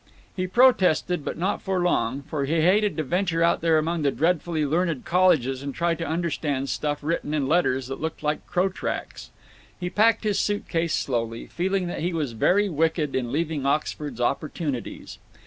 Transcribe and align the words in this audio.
He 0.35 0.47
protested, 0.47 1.23
but 1.23 1.37
not 1.37 1.61
for 1.61 1.83
long, 1.83 2.23
for 2.23 2.45
he 2.45 2.61
hated 2.61 2.97
to 2.97 3.03
venture 3.03 3.43
out 3.43 3.61
there 3.61 3.77
among 3.77 4.01
the 4.01 4.09
dreadfully 4.09 4.65
learned 4.65 5.05
colleges 5.05 5.61
and 5.61 5.75
try 5.75 5.93
to 5.93 6.03
understand 6.07 6.69
stuff 6.69 7.03
written 7.03 7.35
in 7.35 7.47
letters 7.47 7.85
that 7.85 8.01
look 8.01 8.23
like 8.23 8.47
crow 8.47 8.69
tracks. 8.69 9.29
He 9.79 9.91
packed 9.91 10.23
his 10.23 10.39
suit 10.39 10.67
case 10.67 10.95
slowly, 10.95 11.45
feeling 11.45 11.85
that 11.85 11.99
he 11.99 12.13
was 12.13 12.31
very 12.31 12.67
wicked 12.67 13.15
in 13.15 13.31
leaving 13.31 13.63
Oxford's 13.67 14.19
opportunities. 14.19 15.19